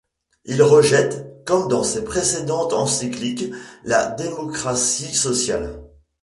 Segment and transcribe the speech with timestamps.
[0.45, 3.53] Il rejette, comme dans ces précédentes encycliques,
[3.83, 5.79] la démocratie sociale.